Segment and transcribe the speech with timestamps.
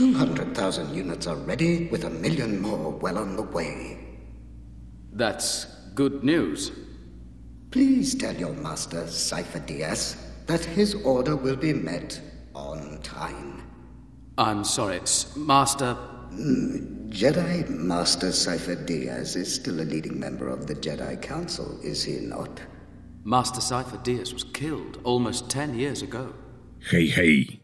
[0.00, 3.98] 200,000 units are ready, with a million more well on the way.
[5.12, 6.72] That's good news.
[7.70, 10.16] Please tell your master, Cypher Diaz,
[10.46, 12.18] that his order will be met
[12.54, 13.62] on time.
[14.38, 15.92] I'm sorry, s- Master.
[15.92, 22.02] Hmm, Jedi Master Cypher Diaz is still a leading member of the Jedi Council, is
[22.04, 22.58] he not?
[23.24, 26.32] Master Cypher Diaz was killed almost ten years ago.
[26.90, 27.60] Hey, hej.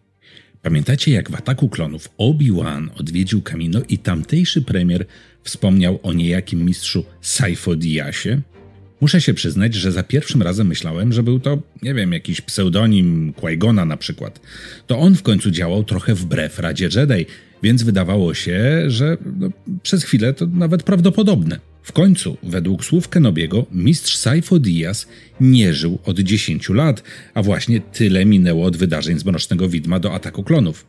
[0.66, 5.06] Pamiętacie, jak w Ataku Klonów Obi-Wan odwiedził Kamino i tamtejszy premier
[5.42, 8.40] wspomniał o niejakim mistrzu Saifo Diasie?
[9.00, 13.32] Muszę się przyznać, że za pierwszym razem myślałem, że był to, nie wiem, jakiś pseudonim
[13.32, 14.40] Qui-Gona na przykład.
[14.86, 17.26] To on w końcu działał trochę wbrew Radzie Jedi,
[17.62, 19.48] więc wydawało się, że no,
[19.82, 21.60] przez chwilę to nawet prawdopodobne.
[21.86, 25.06] W końcu, według słów Kenobiego, mistrz Saifo Diaz
[25.40, 27.02] nie żył od 10 lat,
[27.34, 30.86] a właśnie tyle minęło od wydarzeń z Mrocznego Widma do Ataku Klonów.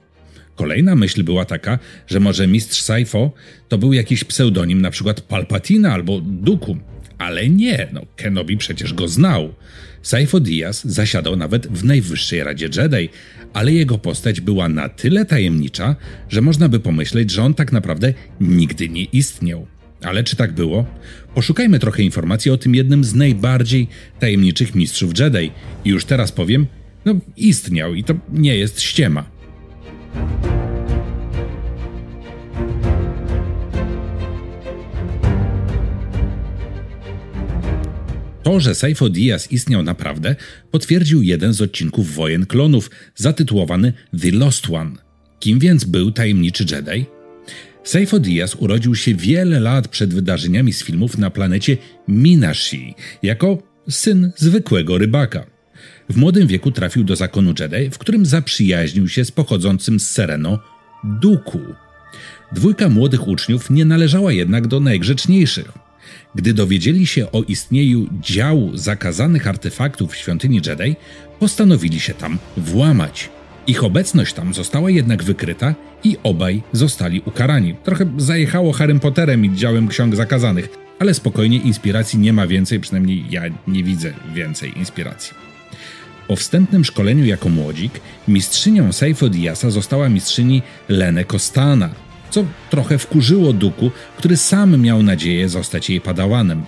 [0.55, 3.31] Kolejna myśl była taka, że może mistrz Saifo
[3.69, 6.77] to był jakiś pseudonim na przykład Palpatina albo Duku.
[7.17, 9.53] Ale nie, no Kenobi przecież go znał.
[10.01, 13.09] Saifo Diaz zasiadał nawet w Najwyższej Radzie Jedi,
[13.53, 15.95] ale jego postać była na tyle tajemnicza,
[16.29, 19.67] że można by pomyśleć, że on tak naprawdę nigdy nie istniał.
[20.03, 20.85] Ale czy tak było?
[21.35, 23.87] Poszukajmy trochę informacji o tym jednym z najbardziej
[24.19, 25.51] tajemniczych mistrzów Jedi.
[25.85, 26.67] I już teraz powiem,
[27.05, 29.37] no istniał i to nie jest ściema.
[38.43, 40.35] To, że Saifo Diaz istniał naprawdę,
[40.71, 44.91] potwierdził jeden z odcinków Wojen Klonów, zatytułowany The Lost One.
[45.39, 47.16] Kim więc był tajemniczy Jedi?
[47.87, 54.31] Saifo Diaz urodził się wiele lat przed wydarzeniami z filmów na planecie Minashi, jako syn
[54.35, 55.45] zwykłego rybaka.
[56.09, 60.59] W młodym wieku trafił do zakonu Jedi, w którym zaprzyjaźnił się z pochodzącym z Sereno
[61.03, 61.59] Duku.
[62.51, 65.71] Dwójka młodych uczniów nie należała jednak do najgrzeczniejszych.
[66.35, 70.95] Gdy dowiedzieli się o istnieniu działu zakazanych artefaktów w świątyni Jedi,
[71.39, 73.29] postanowili się tam włamać.
[73.67, 77.75] Ich obecność tam została jednak wykryta i obaj zostali ukarani.
[77.83, 80.69] Trochę zajechało Harrym Potterem i działem ksiąg zakazanych,
[80.99, 85.33] ale spokojnie inspiracji nie ma więcej, przynajmniej ja nie widzę więcej inspiracji.
[86.27, 91.89] Po wstępnym szkoleniu jako młodzik, mistrzynią Saifo Diasa została mistrzyni Lene Costana,
[92.29, 96.65] co trochę wkurzyło Duku, który sam miał nadzieję zostać jej padałanem.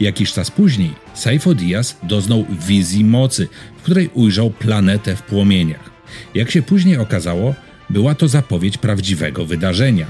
[0.00, 3.48] Jakiś czas później Saifo Diaz doznał wizji mocy,
[3.78, 5.93] w której ujrzał planetę w płomieniach.
[6.34, 7.54] Jak się później okazało,
[7.90, 10.06] była to zapowiedź prawdziwego wydarzenia.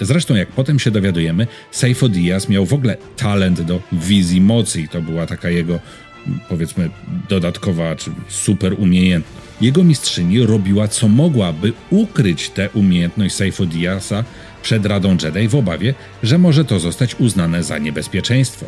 [0.00, 4.88] Zresztą, jak potem się dowiadujemy, Saifo Diaz miał w ogóle talent do wizji mocy i
[4.88, 5.78] to była taka jego,
[6.48, 6.90] powiedzmy,
[7.28, 9.38] dodatkowa czy super umiejętność.
[9.60, 14.24] Jego mistrzyni robiła co mogła, by ukryć tę umiejętność Saifo Diaza
[14.62, 18.66] przed Radą Jedi w obawie, że może to zostać uznane za niebezpieczeństwo.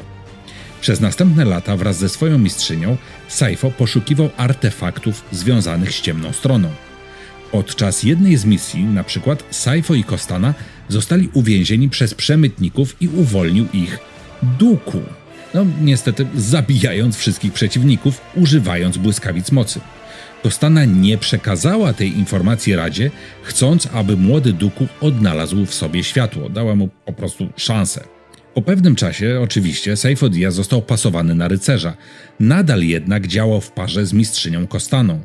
[0.80, 2.96] Przez następne lata wraz ze swoją mistrzynią
[3.28, 6.70] Saifo poszukiwał artefaktów związanych z ciemną stroną.
[7.52, 10.54] Podczas jednej z misji, na przykład Saifo i Kostana
[10.88, 13.98] zostali uwięzieni przez przemytników i uwolnił ich
[14.58, 15.00] Duku.
[15.54, 19.80] No, niestety zabijając wszystkich przeciwników, używając błyskawic mocy.
[20.42, 23.10] Kostana nie przekazała tej informacji Radzie,
[23.42, 26.48] chcąc, aby młody Duku odnalazł w sobie światło.
[26.48, 28.19] Dała mu po prostu szansę.
[28.54, 29.94] Po pewnym czasie, oczywiście,
[30.30, 31.96] Diaz został pasowany na rycerza.
[32.40, 35.20] Nadal jednak działał w parze z mistrzynią Kostaną.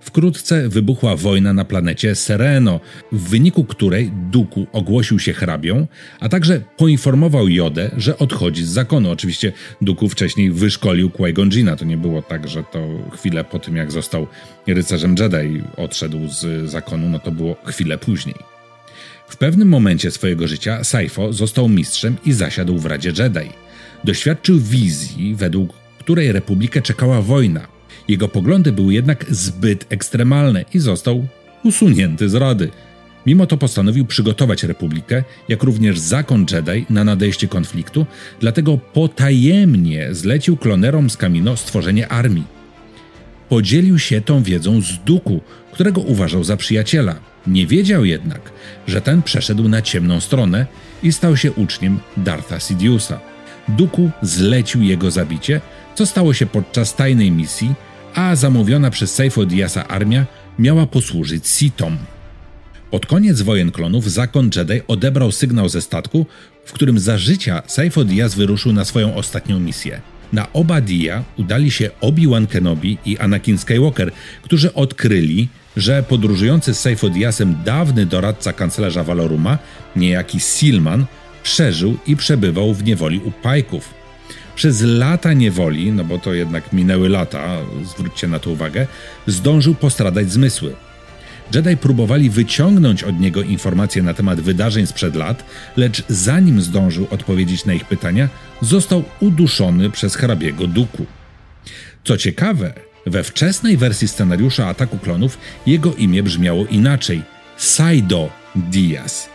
[0.00, 2.80] Wkrótce wybuchła wojna na planecie Sereno,
[3.12, 5.86] w wyniku której Duku ogłosił się hrabią,
[6.20, 9.10] a także poinformował Jodę, że odchodzi z zakonu.
[9.10, 9.52] Oczywiście
[9.82, 11.76] Duku wcześniej wyszkolił Qui-Gon.
[11.76, 14.26] To nie było tak, że to chwilę po tym, jak został
[14.66, 18.57] rycerzem Jedi odszedł z zakonu, no to było chwilę później.
[19.28, 23.52] W pewnym momencie swojego życia Saifo został mistrzem i zasiadł w Radzie Jedi.
[24.04, 27.66] Doświadczył wizji, według której Republikę czekała wojna.
[28.08, 31.26] Jego poglądy były jednak zbyt ekstremalne i został
[31.64, 32.70] usunięty z Rady.
[33.26, 38.06] Mimo to postanowił przygotować Republikę, jak również zakon Jedi na nadejście konfliktu,
[38.40, 42.44] dlatego potajemnie zlecił klonerom z Kamino stworzenie armii.
[43.48, 45.40] Podzielił się tą wiedzą z Duku,
[45.72, 47.20] którego uważał za przyjaciela.
[47.48, 48.52] Nie wiedział jednak,
[48.86, 50.66] że ten przeszedł na ciemną stronę
[51.02, 53.20] i stał się uczniem Dartha Sidiousa.
[53.68, 55.60] Duku zlecił jego zabicie,
[55.94, 57.74] co stało się podczas tajnej misji,
[58.14, 60.26] a zamówiona przez Saifo Diasa armia
[60.58, 61.98] miała posłużyć Sitom.
[62.90, 66.26] Pod koniec wojen klonów zakon Jedi odebrał sygnał ze statku,
[66.64, 70.00] w którym za życia Saifo Diaz wyruszył na swoją ostatnią misję.
[70.32, 74.12] Na Obadia udali się Obi-Wan Kenobi i Anakin Skywalker,
[74.42, 79.58] którzy odkryli, że podróżujący z Saifo Dyasem dawny doradca kanclerza Valoruma,
[79.96, 81.06] niejaki Silman,
[81.42, 83.94] przeżył i przebywał w niewoli u Pajków.
[84.54, 88.86] Przez lata niewoli, no bo to jednak minęły lata, zwróćcie na to uwagę,
[89.26, 90.74] zdążył postradać zmysły.
[91.54, 95.44] Jedi próbowali wyciągnąć od niego informacje na temat wydarzeń sprzed lat,
[95.76, 98.28] lecz zanim zdążył odpowiedzieć na ich pytania,
[98.60, 101.06] został uduszony przez hrabiego Duku.
[102.04, 102.74] Co ciekawe,
[103.10, 107.22] we wczesnej wersji scenariusza Ataku Klonów jego imię brzmiało inaczej
[107.56, 109.28] Saido Diaz.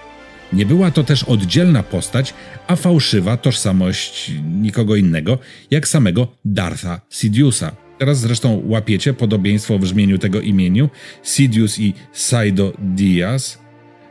[0.54, 2.34] Nie była to też oddzielna postać,
[2.68, 4.32] a fałszywa tożsamość
[4.62, 5.38] nikogo innego,
[5.72, 7.76] jak samego Dartha Sidiousa.
[7.98, 10.90] Teraz zresztą łapiecie podobieństwo w brzmieniu tego imieniu
[11.24, 13.60] Sidious i Saido Diaz.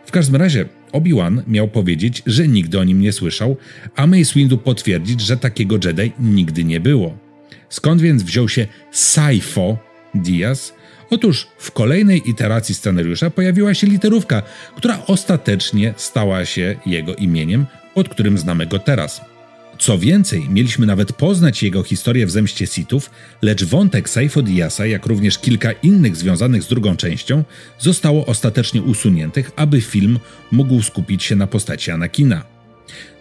[0.07, 3.57] W każdym razie Obi-Wan miał powiedzieć, że nigdy o nim nie słyszał,
[3.97, 7.22] a Mace Windu potwierdzić, że takiego Jedi nigdy nie było.
[7.73, 9.79] Skąd więc wziął się Saifo
[10.15, 10.75] Diaz?
[11.11, 14.43] Otóż w kolejnej iteracji scenariusza pojawiła się literówka,
[14.77, 19.21] która ostatecznie stała się jego imieniem, pod którym znamy go teraz.
[19.79, 23.11] Co więcej, mieliśmy nawet poznać jego historię w zemście Sithów,
[23.43, 27.45] lecz wątek Saifo Diasa, jak również kilka innych związanych z drugą częścią,
[27.79, 30.19] zostało ostatecznie usuniętych, aby film
[30.51, 32.52] mógł skupić się na postaci Anakina.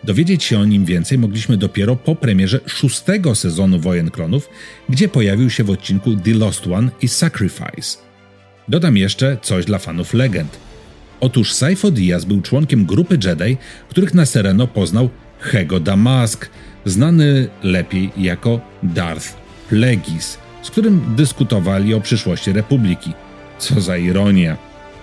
[0.04, 4.50] Dowiedzieć się o nim więcej mogliśmy dopiero po premierze szóstego sezonu Wojen Klonów,
[4.90, 7.98] gdzie pojawił się w odcinku The Lost One i Sacrifice.
[8.68, 10.58] Dodam jeszcze coś dla fanów legend.
[11.20, 13.58] Otóż Saifo Diaz był członkiem grupy Jedi,
[13.90, 15.10] których na Sereno poznał
[15.40, 16.50] Hego Damask,
[16.86, 19.36] znany lepiej jako Darth
[19.70, 23.14] Plagueis, z którym dyskutowali o przyszłości Republiki.
[23.60, 24.58] Co za ironia.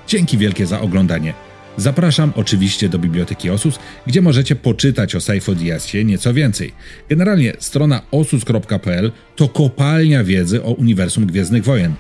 [0.07, 1.48] Dzięki wielkie za oglądanie.
[1.79, 6.73] Zapraszam oczywiście do Biblioteki Osus, gdzie możecie poczytać o Saifo Diasie nieco więcej.
[7.09, 11.95] Generalnie strona osus.pl to kopalnia wiedzy o uniwersum Gwiezdnych Wojen.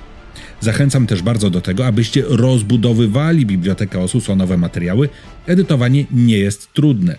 [0.61, 5.09] Zachęcam też bardzo do tego, abyście rozbudowywali Bibliotekę Osus o nowe materiały.
[5.47, 7.17] Edytowanie nie jest trudne.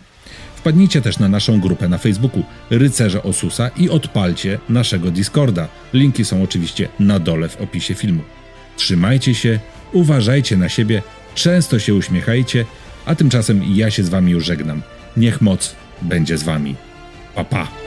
[0.55, 5.67] Wpadnijcie też na naszą grupę na Facebooku Rycerze Osusa i odpalcie naszego Discorda.
[5.93, 8.21] Linki są oczywiście na dole w opisie filmu.
[8.75, 9.59] Trzymajcie się,
[9.93, 11.01] uważajcie na siebie,
[11.39, 12.65] często się uśmiechajcie,
[13.05, 14.81] a tymczasem ja się z wami już żegnam.
[15.17, 16.75] Niech moc będzie z wami.
[17.35, 17.78] Pa pa!